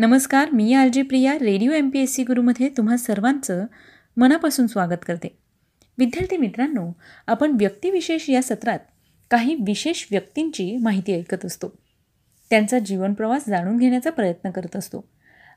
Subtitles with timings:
[0.00, 3.66] नमस्कार मी R J Priya radio M P S C गुरुमध्ये तुम्हा सर्वांचं
[4.16, 5.38] मनापासून स्वागत करते.
[5.98, 6.92] विद्यार्थी मित्रांनो
[7.26, 8.78] आपण व्यक्तिविशेष या सत्रात
[9.30, 11.68] काही विशेष व्यक्तींची माहिती ऐकत असतो.
[12.50, 15.08] त्यांचा जीवनप्रवास जाणून घेण्याचा प्रयत्न करत असतो.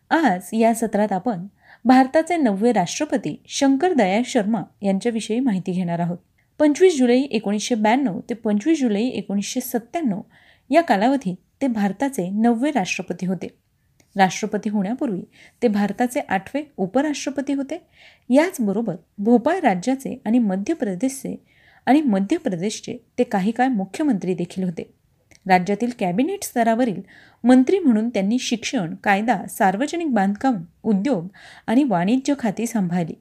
[0.10, 1.48] आज या सत्रात आपण
[1.86, 6.18] भारताचे नववे राष्ट्रपती शंकर दयाळ शर्मा यांच्याविषयी माहिती घेणार आहोत.
[6.60, 10.22] पंचवीस जुलै एकोणीसशे ब्याण्णव ते पंचवीस जुलै एकोणीसशे सत्त्याण्णव
[10.70, 13.63] या कालावधीत ते भारताचे नववे राष्ट्रपती होते.
[14.16, 15.22] राष्ट्रपती होण्यापूर्वी
[15.62, 17.82] ते भारताचे आठवे उपराष्ट्रपती होते.
[18.30, 21.36] याचबरोबर भोपाळ राज्याचे आणि मध्य प्रदेशचे
[21.86, 24.94] आणि मध्य प्रदेशचे ते काही काळ मुख्यमंत्री देखील होते.
[25.48, 27.02] राज्यातील कॅबिनेट स्तरावरील
[27.44, 31.28] मंत्री म्हणून त्यांनी शिक्षण कायदा सार्वजनिक बांधकाम उद्योग
[31.68, 33.14] आणि वाणिज्य खाती सांभाळली.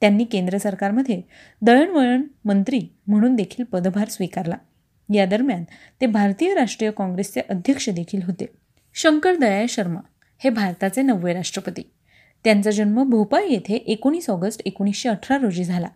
[0.00, 1.20] त्यांनी केंद्र सरकारमध्ये
[1.62, 4.56] दळणवळण मंत्री म्हणून देखील पदभार स्वीकारला.
[5.14, 5.64] या दरम्यान
[6.00, 8.46] ते भारतीय राष्ट्रीय काँग्रेसचे अध्यक्ष देखील होते.
[8.94, 10.00] शंकर दयाळ शर्मा
[10.38, 11.90] हे भारताचे नववे राष्ट्रपती.
[12.44, 15.88] त्यांचा जन्म भोपाळ येथे एकोणीस ऑगस्ट एकोणीसशे अठरा रोजी झाला.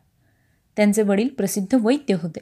[0.76, 2.40] त्यांचे वडील प्रसिद्ध वैद्य होते.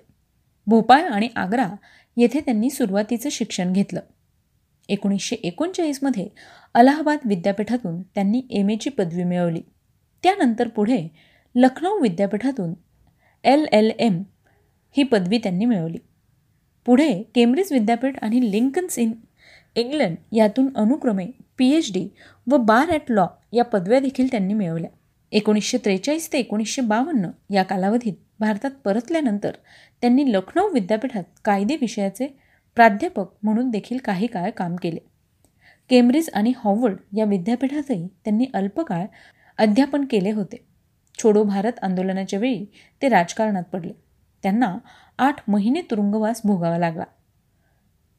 [0.67, 1.69] भोपाळ आणि आग्रा
[2.17, 4.01] येथे त्यांनी सुरुवातीचं शिक्षण घेतलं.
[4.89, 6.29] एकोणीसशे एकोणचाळीसमध्ये
[6.75, 9.63] अलाहाबाद विद्यापीठातून त्यांनी एम एची पदवी मिळवली.
[10.23, 11.09] त्यानंतर पुढे
[11.55, 12.75] लखनौ विद्यापीठातून
[13.45, 14.23] एल एल एम
[14.97, 15.99] ही पदवी त्यांनी मिळवली.
[16.87, 19.13] पुढे केम्ब्रिज विद्यापीठ आणि लिंकन्स इन
[19.75, 21.27] इंग्लंड यातून अनुक्रमे
[21.59, 22.09] पी एच डी
[22.51, 24.91] व बार ॲट लॉ या पदव्या देखील त्यांनी मिळवल्या.
[25.33, 29.51] एकोणीसशे त्रेचाळीस ते एकोणीसशे बावन्न या कालावधीत भारतात परतल्यानंतर
[30.01, 32.27] त्यांनी लखनौ विद्यापीठात कायदे विषयाचे
[32.77, 34.99] प्राध्यापक म्हणून देखील काही काळ काम केले.
[35.91, 39.05] केम्ब्रिज आणि हॉवर्ड या विद्यापीठातही त्यांनी अल्पकाळ
[39.59, 40.57] अध्यापन केले होते.
[41.19, 42.65] छोडो भारत आंदोलनाच्या वेळी
[43.03, 43.93] ते राजकारणात पडले.
[44.43, 44.77] त्यांना
[45.19, 47.05] आठ महिने तुरुंगवास भोगावा लागला.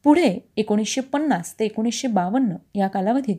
[0.04, 3.36] पुढे एकोणीसशे पन्नास ते एकोणीसशे बावन्न या कालावधीत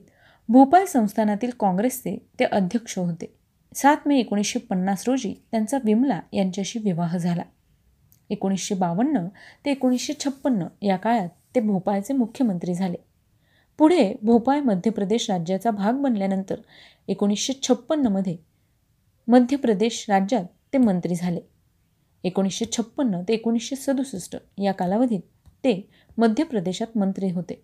[0.50, 3.36] भोपाळ संस्थानातील काँग्रेसचे ते अध्यक्ष होते.
[3.76, 7.44] सात मे एकोणीसशे पन्नास रोजी त्यांचा विमला यांच्याशी विवाह झाला.
[8.30, 9.28] एकोणीसशे बावन्न
[9.66, 12.98] ते एकोणीसशे छप्पन्न या काळात ते भोपाळचे मुख्यमंत्री झाले.
[13.78, 16.56] पुढे भोपाळ मध्य प्रदेश राज्याचा भाग बनल्यानंतर
[17.08, 18.38] एकोणीसशे छप्पन्नमध्ये
[19.28, 21.40] मध्य प्रदेश राज्यात ते मंत्री झाले.
[22.24, 25.22] एकोणीसशे छप्पन्न ते एकोणीसशे सदुसष्ट या कालावधीत
[25.64, 25.90] ते
[26.20, 27.56] मध्य प्रदेशात मंत्री होते.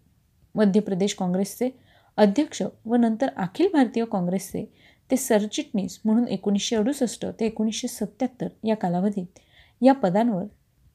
[0.56, 1.70] मध्य प्रदेश काँग्रेसचे
[2.18, 4.64] अध्यक्ष व नंतर अखिल भारतीय काँग्रेसचे
[5.10, 9.40] ते सरचिटणीस म्हणून एकोणीसशे अडुसष्ट ते एकोणीसशे सत्त्याहत्तर या कालावधीत
[9.82, 10.46] या पदांवर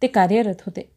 [0.03, 0.88] ते कार्यरत होते.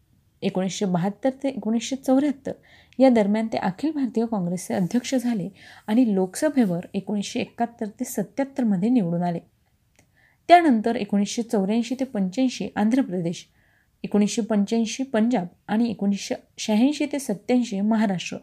[0.43, 2.51] एकोणीसशे बहात्तर ते एकोणीसशे चौऱ्याहत्तर
[2.99, 5.49] या दरम्यान ते अखिल भारतीय काँग्रेसचे अध्यक्ष झाले
[5.87, 9.39] आणि लोकसभेवर एकोणीसशे एकाहत्तर ते सत्त्याहत्तरमध्ये निवडून आले.
[10.49, 13.45] त्यानंतर एकोणीसशे चौऱ्याऐंशी ते पंच्याऐंशी आंध्र प्रदेश
[14.03, 18.37] एकोणीसशे पंच्याऐंशी पंजाब आणि एकोणीसशे शहाऐंशी ते सत्याऐंशी महाराष्ट्र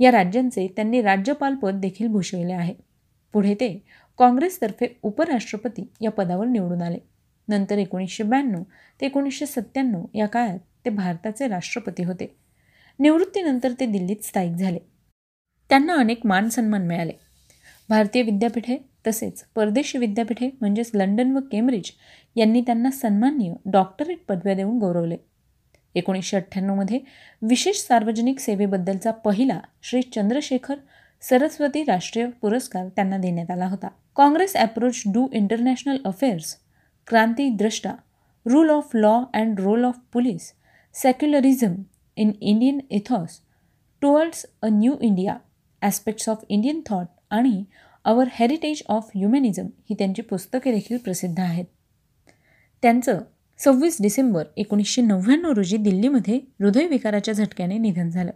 [0.00, 2.74] या राज्यांचे त्यांनी राज्यपालपद देखील भूषविले आहे.
[3.32, 3.84] पुढे ते
[4.18, 6.98] काँग्रेसतर्फे उपराष्ट्रपती या पदावर निवडून आले.
[7.48, 8.62] नंतर एकोणीसशे ब्याण्णव
[9.00, 12.36] ते एकोणीसशे सत्त्याण्णव या काळात ते भारताचे राष्ट्रपती होते.
[12.98, 14.78] निवृत्तीनंतर ते दिल्लीत स्थायिक झाले.
[15.68, 17.12] त्यांना अनेक मान सन्मान मिळाले.
[17.88, 21.90] भारतीय विद्यापीठे तसेच परदेशी विद्यापीठे म्हणजेच लंडन व केम्ब्रिज
[22.36, 25.16] यांनी त्यांना सन्माननीय डॉक्टरेट पदव्या देऊन गौरवले.
[25.94, 26.98] एकोणीसशे अठ्ठ्याण्णवमध्ये
[27.42, 30.76] विशेष सार्वजनिक सेवेबद्दलचा पहिला श्री चंद्रशेखर
[31.22, 33.88] सरस्वती राष्ट्रीय पुरस्कार त्यांना देण्यात आला होता.
[34.16, 36.56] Congress approach to international affairs
[37.08, 37.94] क्रांती द्रष्टा
[38.46, 40.52] rule of law and role of police
[40.94, 41.74] secularism
[42.16, 43.40] in Indian ethos
[44.02, 45.36] towards a new India
[45.82, 47.62] aspects of Indian thought आणि
[48.04, 51.64] अवर हेरिटेज ऑफ ह्युमॅनिझम ही त्यांची पुस्तके देखील प्रसिद्ध आहेत.
[52.82, 53.20] त्यांचं
[53.58, 58.30] सव्वीस डिसेंबर एकोणीसशे नव्याण्णव रोजी दिल्लीमध्ये हृदयविकाराच्या झटक्याने निधन झालं.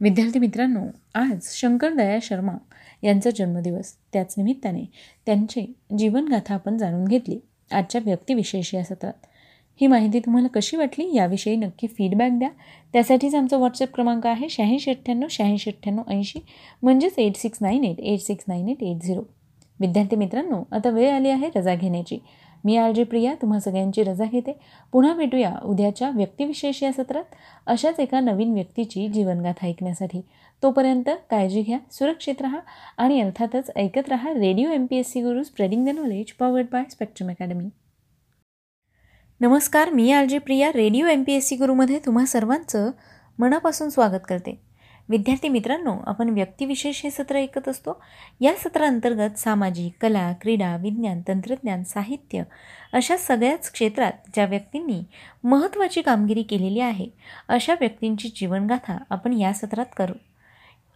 [0.00, 0.84] विद्यार्थी मित्रांनो
[1.14, 2.52] आज शंकर दया शर्मा
[3.02, 3.92] यांचा जन्मदिवस.
[4.12, 4.84] त्याच निमित्ताने
[5.26, 7.38] त्यांचे जीवनगाथा आपण जाणून घेतली.
[7.72, 9.26] आजच्या व्यक्तिविशेष या सत्रात
[9.80, 12.48] ही माहिती तुम्हाला कशी वाटली याविषयी नक्की फीडबॅक द्या.
[12.92, 16.40] त्यासाठीच आमचा व्हॉट्सअप क्रमांक आहे शहाऐंशी अठ्ठ्याण्णव शहाऐंशी अठ्ठ्याण्णव ऐंशी
[16.82, 19.22] म्हणजेच eight six nine eight eight six nine eight eight zero
[19.80, 22.18] विद्यार्थी मित्रांनो आता वेळ आली आहे रजा घेण्याची.
[22.64, 24.52] मी आर जे प्रिया तुम्हा सगळ्यांची रजा घेते.
[24.92, 27.24] पुन्हा भेटूया उद्याच्या व्यक्तिविशेष या सत्रात.
[27.66, 30.20] अशाच एका नवीन व्यक्तीची जीवनगाथा ऐकण्यासाठी.
[30.62, 32.60] तोपर्यंत काळजी घ्या सुरक्षित राहा
[32.96, 36.84] आणि अर्थातच ऐकत राहा radio M P S C Guru spreading the knowledge powered by
[36.90, 37.68] spectrum academy
[39.40, 42.90] नमस्कार मी R J Priya radio M P S C गुरुमध्ये तुम्हा सर्वांचं
[43.38, 44.60] मनापासून स्वागत करते.
[45.08, 48.02] विद्यार्थी मित्रांनो आपण व्यक्तिविशेष हे सत्र ऐकत असतो.
[48.40, 52.42] या सत्राअंतर्गत सामाजिक कला क्रीडा विज्ञान तंत्रज्ञान साहित्य
[52.92, 55.02] अशा सगळ्याच क्षेत्रात ज्या व्यक्तींनी
[55.44, 57.06] महत्त्वाची कामगिरी केलेली आहे
[57.48, 60.14] अशा व्यक्तींची जीवनगाथा आपण या सत्रात करू.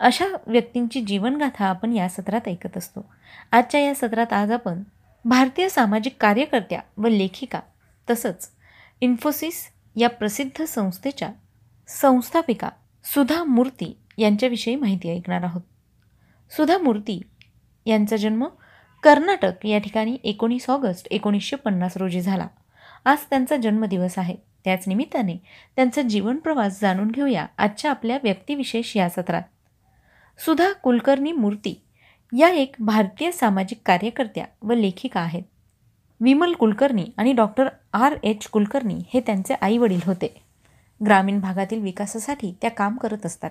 [0.00, 3.04] अशा व्यक्तींची जीवनगाथा आपण या सत्रात ऐकत असतो.
[3.52, 4.82] आजच्या या सत्रात आज आपण
[5.24, 7.60] भारतीय सामाजिक कार्यकर्त्या व लेखिका
[8.10, 8.48] तसंच
[9.00, 11.30] इन्फोसिस या प्रसिद्ध संस्थेच्या
[11.88, 12.68] संस्थापिका
[13.04, 15.62] सुधा मूर्ती यांच्याविषयी माहिती ऐकणार आहोत.
[16.50, 17.22] सुधा मूर्ती
[17.86, 18.46] यांचा जन्म
[19.02, 22.46] कर्नाटक या ठिकाणी एकोणीस ऑगस्ट एकोणीसशे पन्नास रोजी झाला.
[23.04, 24.36] आज त्यांचा जन्मदिवस आहे.
[24.64, 25.36] त्याच निमित्ताने
[25.76, 29.42] त्यांचा जीवनप्रवास जाणून घेऊया आजच्या आपल्या व्यक्तिविशेष या सत्रात.
[30.38, 31.82] सुधा कुलकर्णी मूर्ती
[32.38, 35.42] या एक भारतीय सामाजिक कार्यकर्त्या व लेखिका आहेत.
[36.20, 38.16] विमल कुलकर्णी आणि डॉक्टर आर.
[38.22, 38.46] एच.
[38.46, 40.42] कुलकर्णी हे त्यांचे आईवडील होते.
[41.04, 43.50] ग्रामीण भागातील विकासासाठी त्या काम करत असतात.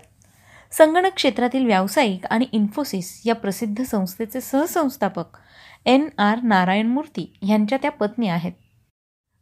[0.71, 5.38] संगणक क्षेत्रातील व्यावसायिक आणि इन्फोसिस या प्रसिद्ध संस्थेचे सहसंस्थापक
[5.86, 6.10] एन.
[6.18, 6.39] आर.
[6.44, 8.51] नारायण मूर्ती यांच्या त्या पत्नी आहेत.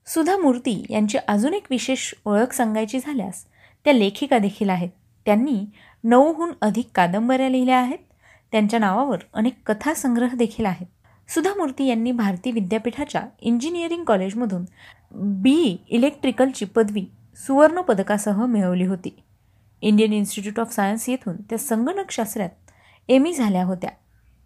[0.08, 3.46] सुधा मूर्ती यांची अजून एक विशेष ओळख सांगायची झाल्यास
[3.86, 4.90] त्या लेखिका देखील आहेत.
[5.26, 5.66] त्यांनी
[6.04, 7.98] नऊहून अधिक कादंबऱ्या लिहिल्या आहेत.
[8.52, 10.88] त्यांच्या नावावर अनेक कथासंग्रह देखील आहेत.
[11.30, 14.66] सुधा मूर्ती यांनी भारती विद्यापीठाच्या इंजिनिअरिंग कॉलेजमधून
[15.12, 19.24] बी इलेक्ट्रिकलची पदवी सुवर्ण पदकासह मिळवली होती.
[19.82, 22.50] इंडियन इन्स्टिट्यूट ऑफ सायन्स येथून त्या संगणकशास्त्रात
[23.08, 23.90] एम ई झाल्या होत्या.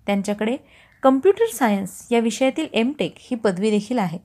[0.06, 0.58] त्यांच्याकडे
[1.04, 4.20] कम्प्युटर सायन्स या विषयातील एम टेक ही पदवी देखील आहे.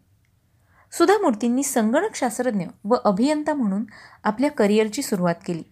[0.93, 3.85] सुधा मूर्तींनी संगणकशास्त्रज्ञ व अभियंता म्हणून
[4.25, 5.63] आपल्या करिअरची सुरुवात केली.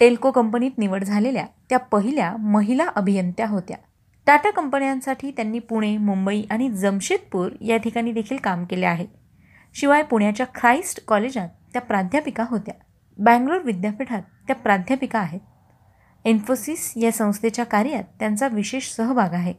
[0.00, 3.76] टेल्को कंपनीत निवड झालेल्या त्या पहिल्या महिला अभियंत्या होत्या.
[4.26, 9.06] टाटा कंपन्यांसाठी त्यांनी पुणे मुंबई आणि जमशेदपूर या ठिकाणी देखील काम केले आहे.
[9.74, 12.74] शिवाय पुण्याच्या ख्राईस्ट कॉलेजात त्या प्राध्यापिका होत्या.
[13.18, 15.40] बँगलोर विद्यापीठात त्या प्राध्यापिका आहेत.
[16.24, 19.54] इन्फोसिस या संस्थेच्या कार्यात त्यांचा विशेष सहभाग आहे.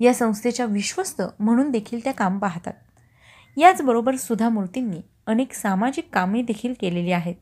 [0.00, 2.72] या संस्थेच्या विश्वस्त म्हणून देखील त्या काम पाहतात.
[3.56, 7.34] याचबरोबर सुधा मूर्तींनी अनेक सामाजिक कामे देखील केलेली आहेत.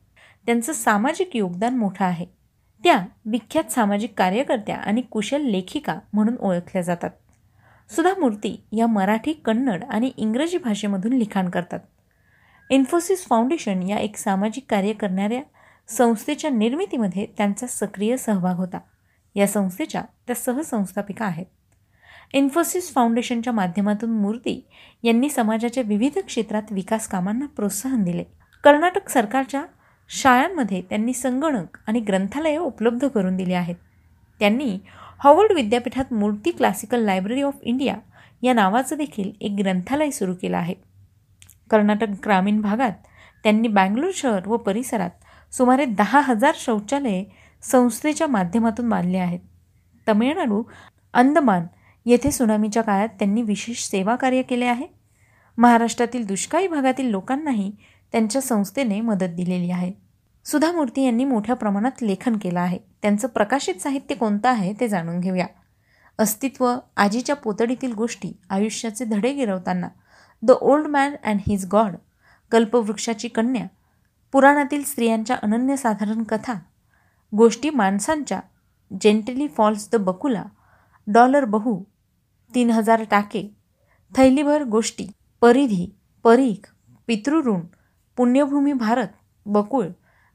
[0.45, 2.38] त्यांचं सामाजिक योगदान मोठं आहे.
[2.83, 7.09] त्या विख्यात सामाजिक कार्यकर्त्या आणि कुशल लेखिका म्हणून ओळखल्या जातात.
[7.91, 11.79] सुधा मूर्ती या मराठी कन्नड आणि इंग्रजी भाषेमधून लिखाण करतात.
[12.69, 15.41] इन्फोसिस फाउंडेशन या एक सामाजिक कार्य करणाऱ्या
[15.87, 18.79] संस्थेच्या निर्मितीमध्ये त्यांचा सक्रिय सहभाग होता.
[19.35, 21.45] या संस्थेच्या त्या सहसंस्थापिका आहेत.
[22.33, 24.67] इन्फोसिस फाउंडेशनच्या माध्यमातून मूर्ती
[25.03, 28.23] यांनी समाजाच्या विविध क्षेत्रात विकास कामांना प्रोत्साहन दिले.
[28.63, 29.63] कर्नाटक सरकारच्या
[30.09, 33.75] शाळांमध्ये त्यांनी संगणक आणि ग्रंथालये उपलब्ध करून दिली आहेत.
[34.39, 34.77] त्यांनी
[35.19, 37.95] हॉवर्ड विद्यापीठात मूर्ती क्लासिकल लायब्ररी ऑफ इंडिया
[38.41, 40.75] या नावाचं देखील एक ग्रंथालय सुरू केलं आहे.
[41.71, 42.91] कर्नाटक ग्रामीण भागात
[43.43, 45.09] त्यांनी बँगलोर शहर व परिसरात
[45.51, 47.25] सुमारे दहा हजार शौचालये
[47.61, 49.39] संस्थेच्या माध्यमातून बांधले आहेत.
[50.07, 50.63] तमिळनाडू
[51.13, 51.65] अंदमान
[52.05, 54.87] येथे सुनामीच्या काळात त्यांनी विशेष सेवा कार्य केले आहे.
[55.57, 57.71] महाराष्ट्रातील दुष्काळी भागातील लोकांनाही
[58.13, 59.91] त्यांच्या संस्थेने मदत दिलेली आहे.
[60.45, 62.77] सुधा मूर्ती यांनी मोठ्या प्रमाणात लेखन केलं आहे.
[63.01, 65.45] त्यांचं प्रकाशित साहित्य कोणतं आहे ते जाणून घेऊया.
[66.19, 69.87] अस्तित्व आजीच्या पोतडीतील गोष्टी आयुष्याचे धडे गिरवताना
[70.43, 71.95] the old man and his god
[72.51, 73.65] कल्पवृक्षाची कन्या
[74.33, 76.53] पुराणातील स्त्रियांच्या अनन्यसाधारण कथा
[77.33, 78.39] गोष्टी माणसांच्या
[79.01, 80.43] gently falls the bakula
[81.07, 81.79] dollar Bahu
[82.51, 83.47] तीन हजार टाके
[84.15, 85.07] थैलीभर गोष्टी
[85.41, 85.85] परिधी
[86.23, 86.67] परीख
[87.07, 87.59] पितृऋण
[88.19, 89.07] पुण्यभूमी Bharat
[89.45, 89.85] बकुळ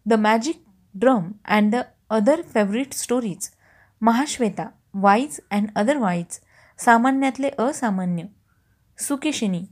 [0.06, 0.62] the magic
[0.94, 3.48] drum and the other favourite stories
[4.00, 6.38] Mahashweta wise and otherwise
[6.78, 8.22] सामान्यातले असामान्य.
[8.98, 9.62] Sukeshini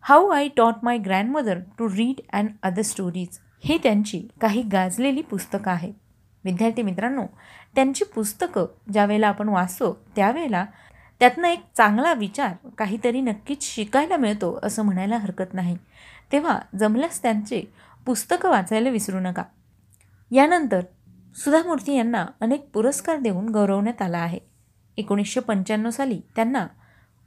[0.00, 5.70] how I taught my grandmother to read and other stories ही त्यांची काही गाजलेली पुस्तकं
[5.70, 5.94] आहेत.
[6.44, 7.26] विद्यार्थी मित्रांनो
[7.74, 10.64] त्यांची पुस्तकं ज्यावेळेला आपण वाचतो त्यावेळेला
[11.20, 15.76] त्यातनं एक चांगला विचार काहीतरी नक्कीच शिकायला मिळतो असं म्हणायला हरकत नाही.
[16.32, 17.62] तेव्हा जमल्यास त्यांचे
[18.06, 19.42] पुस्तकं वाचायला विसरू नका.
[20.30, 20.80] यानंतर
[21.36, 24.38] सुधामूर्ती यांना अनेक पुरस्कार देऊन गौरवण्यात आला आहे.
[24.96, 26.66] एकोणीसशे पंच्याण्णव साली त्यांना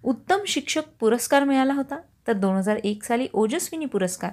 [0.04, 2.00] उत्तम शिक्षक पुरस्कार मिळाला होता.
[2.28, 4.32] तर दोन हजार एक साली ओजस्विनी पुरस्कार.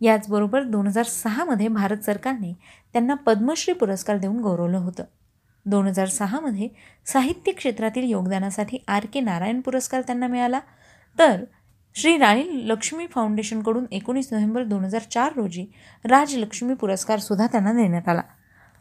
[0.00, 2.52] याचबरोबर दोन हजार सहामध्ये भारत सरकारने
[2.92, 5.04] त्यांना पद्मश्री पुरस्कार देऊन गौरवलं होतं.
[5.66, 6.68] दोन हजार सहामध्ये
[7.06, 10.60] साहित्य क्षेत्रातील योगदानासाठी आर के नारायण पुरस्कार त्यांना मिळाला.
[11.18, 11.44] तर
[11.94, 15.66] श्री राणी लक्ष्मी फाउंडेशनकडून एकोणीस नोव्हेंबर दोन हजार चार रोजी
[16.04, 18.22] राजलक्ष्मी पुरस्कारसुद्धा त्यांना देण्यात आला.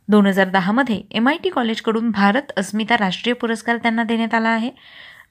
[0.08, 4.72] दोन हजार दहामध्ये एम आय टी कॉलेजकडून भारत अस्मिता राष्ट्रीय पुरस्कार त्यांना देण्यात आला आहे.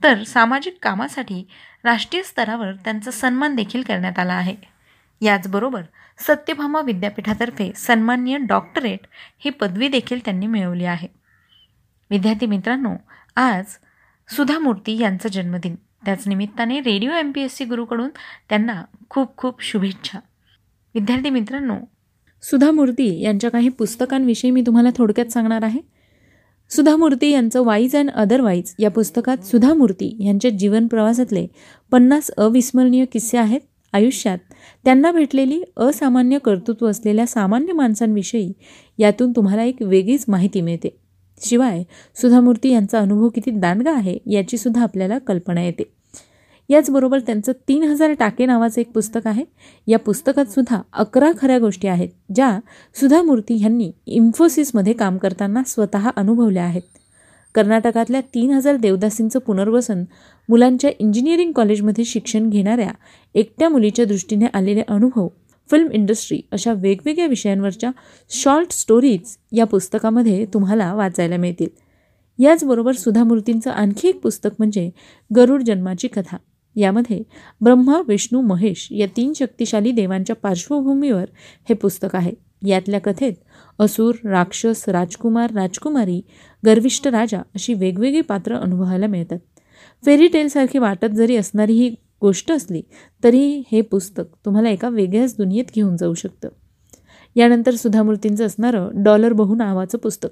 [0.04, 1.48] तर सामाजिक कामासाठी
[1.84, 4.56] राष्ट्रीय स्तरावर त्यांचा सन्मान देखील करण्यात आला आहे.
[5.20, 5.82] याचबरोबर
[6.18, 9.00] सत्यभामा विद्यापीठातर्फे सन्माननीय डॉक्टरेट
[9.38, 11.08] ही पदवी देखील त्यांनी मिळवली आहे.
[12.10, 12.94] विद्यार्थी मित्रांनो
[13.36, 13.64] आज
[14.36, 15.76] सुधा मूर्ती यांचा जन्मदिन.
[16.04, 18.08] त्याच निमित्ताने radio M P S C गुरुकडून
[18.48, 20.18] त्यांना खूप खूप शुभेच्छा.
[20.94, 21.74] विद्यार्थी मित्रांनो
[22.42, 25.80] सुधा मूर्ती यांच्या काही पुस्तकांविषयी मी तुम्हाला थोडक्यात सांगणार आहे.
[26.70, 31.46] सुधा मूर्ती यांचं वाईज अँड अदरवाईज या पुस्तकात सुधा मूर्ती यांच्या जीवन प्रवासातले
[31.90, 33.60] पन्नास अविस्मरणीय किस्से आहेत.
[33.92, 34.38] आयुष्यात
[34.84, 38.52] त्यांना भेटलेली असामान्य कर्तृत्व असलेल्या सामान्य माणसांविषयी
[38.98, 40.99] यातून तुम्हाला एक वेगळीच माहिती मिळते.
[41.40, 41.82] शिवाय
[42.20, 45.82] सुधामूर्ती यांचा अनुभव किती दांडगा आहे याचीसुद्धा आपल्याला कल्पना येते.
[46.68, 49.44] याचबरोबर त्यांचं तीन हजार टाके नावाचं एक पुस्तक आहे.
[49.86, 52.58] या पुस्तकात सुद्धा अकरा खऱ्या गोष्टी आहेत ज्या
[53.00, 56.82] सुधामूर्ती यांनी इन्फोसिसमध्ये काम करताना स्वतः अनुभवल्या आहेत.
[57.54, 60.04] कर्नाटकातल्या तीन हजार देवदासींचं पुनर्वसन
[60.48, 62.90] मुलांच्या इंजिनिअरिंग कॉलेजमध्ये शिक्षण घेणाऱ्या
[63.34, 65.28] एकट्या मुलीच्या दृष्टीने आलेले अनुभव
[65.70, 67.90] फिल्म इंडस्ट्री अशा वेगवेगळ्या विषयांवरच्या
[68.30, 71.68] शॉर्ट स्टोरीज या पुस्तकामध्ये तुम्हाला वाचायला मिळतील.
[72.38, 74.90] याचबरोबर सुधामूर्तींचं आणखी एक पुस्तक म्हणजे
[75.36, 76.36] गरुड जन्माची कथा.
[76.76, 77.22] यामध्ये
[77.60, 81.24] ब्रह्मा विष्णू महेश या तीन शक्तिशाली देवांच्या पार्श्वभूमीवर
[81.68, 82.32] हे पुस्तक आहे.
[82.66, 83.32] यातल्या कथेत
[83.78, 86.20] असुर राक्षस राजकुमार राजकुमारी
[86.66, 89.38] गर्विष्ठ राजा अशी वेगवेगळी पात्र अनुभवायला मिळतात.
[90.04, 92.82] फेरी टेलसारखी वाटत जरी असणारी ही गोष्ट असली
[93.24, 96.48] तरी हे पुस्तक तुम्हाला एका वेगळ्याच दुनियेत घेऊन जाऊ शकतं.
[97.36, 100.28] यानंतर सुधामूर्तींचं असणारं डॉलर बहु नावाचं पुस्तक.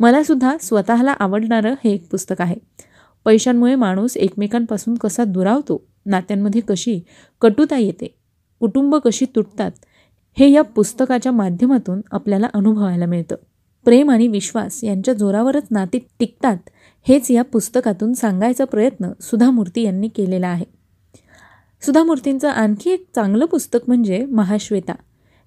[0.00, 2.56] मलासुद्धा स्वतःला आवडणारं हे एक पुस्तक आहे.
[3.24, 7.00] पैशांमुळे माणूस एकमेकांपासून कसा दुरावतो नात्यांमध्ये कशी
[7.40, 8.14] कटुता येते
[8.60, 9.70] कुटुंब कशी तुटतात
[10.38, 13.36] हे या पुस्तकाच्या माध्यमातून आपल्याला अनुभवायला मिळतं.
[13.84, 16.56] प्रेम आणि विश्वास यांच्या जोरावरच नाती टिकतात
[17.08, 20.83] हेच या पुस्तकातून सांगायचा प्रयत्न सुधामूर्ती यांनी केलेला आहे.
[21.84, 24.92] सुधामूर्तींचं आणखी एक चांगलं पुस्तक म्हणजे महाश्वेता.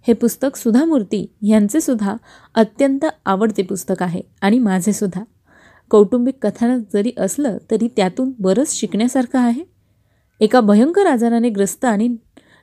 [0.08, 2.15] हे पुस्तक सुधामूर्ती यांचे सुद्धा
[2.56, 5.24] अत्यंत आवडते पुस्तक आहे आणि माझे सुद्धा.
[5.89, 9.63] कौटुंबिक कथानक जरी असलं तरी त्यातून बरंच शिकण्यासारखं आहे.
[10.39, 12.15] एका भयंकर आजाराने ग्रस्त आणि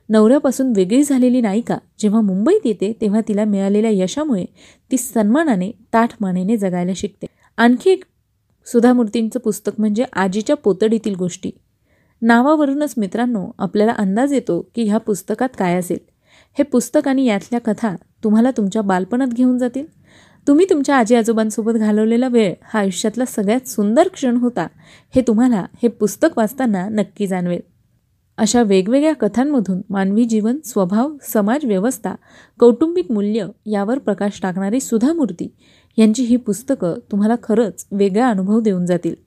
[0.09, 4.45] नवऱ्यापासून वेगळी झालेली नायिका जेव्हा मुंबईत येते तेव्हा तिला मिळालेल्या यशामुळे
[4.91, 7.25] ती सन्मानाने ताठ मानेने जगायला शिकते.
[7.57, 8.03] आणखी एक
[8.65, 11.51] सुधामूर्तींचं पुस्तक म्हणजे आजीच्या पोतडीतील गोष्टी.
[12.21, 15.97] नावावरूनच मित्रांनो आपल्याला अंदाज येतो की ह्या पुस्तकात काय असेल.
[16.57, 19.85] हे पुस्तक आणि यातल्या कथा तुम्हाला तुमच्या बालपणात घेऊन जातील.
[20.47, 24.67] तुम्ही तुमच्या आजी आजोबांसोबत घालवलेला वेळ हा आयुष्यातला सगळ्यात सुंदर क्षण होता
[25.15, 27.61] हे तुम्हाला हे पुस्तक वाचताना नक्की जाणवेल.
[28.37, 32.15] अशा वेगवेगळ्या कथांमधून मानवी जीवन स्वभाव समाज व्यवस्था
[32.59, 35.55] कौटुंबिक मूल्य यावर प्रकाश टाकणारी सुधामूर्ती
[35.97, 39.24] यांची ही पुस्तकं तुम्हाला खरंच वेगळा अनुभव देऊन जातील.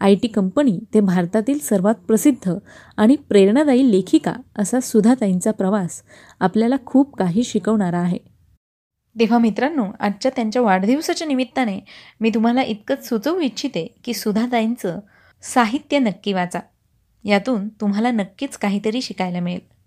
[0.00, 2.54] आय टी कंपनी ते भारतातील सर्वात प्रसिद्ध
[2.96, 6.02] आणि प्रेरणादायी लेखिका असा सुधाताईंचा प्रवास
[6.40, 8.18] आपल्याला खूप काही शिकवणारा आहे.
[9.16, 11.80] तेव्हा मित्रांनो आजच्या त्यांच्या वाढदिवसाच्या निमित्ताने
[12.20, 15.00] मी तुम्हाला इतकंच सुचवू इच्छिते की सुधाताईंचं
[15.42, 16.60] साहित्य नक्की वाचा.
[17.24, 19.77] यातून तुम्हाला नक्कीच काहीतरी शिकायला मिळेल.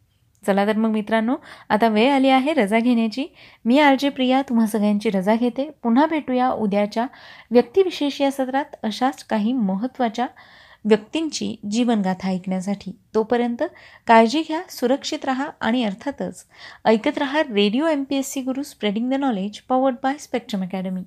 [0.44, 1.36] चला तर मग मित्रांनो
[1.70, 3.26] आता वेळ आली आहे रजा घेण्याची.
[3.66, 5.70] मी आरजे प्रिया तुम्हा सगळ्यांची रजा घेते.
[5.84, 7.06] पुन्हा भेटूया उद्याच्या
[7.52, 10.28] व्यक्तिविशेष या सत्रात अशाच काही महत्त्वाच्या
[10.86, 12.92] व्यक्तींची जीवनगाथा ऐकण्यासाठी.
[13.16, 13.64] तोपर्यंत
[14.08, 16.46] काळजी घ्या सुरक्षित राहा आणि अर्थातच
[16.86, 21.02] ऐकत राहा radio M P S C Guru spreading the knowledge powered by Spectrum Academy